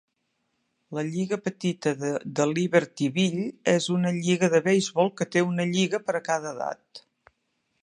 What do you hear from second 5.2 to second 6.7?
que té una lliga per a cada